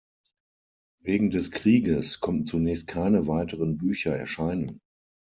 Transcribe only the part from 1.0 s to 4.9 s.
Wegen des Krieges konnten zunächst keine weiteren Bücher erscheinen.